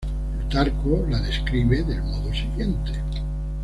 Plutarco 0.39 1.05
la 1.07 1.19
describe 1.19 1.83
del 1.83 2.01
modo 2.01 2.33
siguiente. 2.33 2.91